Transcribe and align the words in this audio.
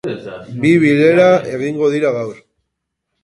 Bi 0.61 0.71
bilera 0.85 1.27
egingo 1.57 1.89
dira 1.97 2.13
gaur. 2.17 2.39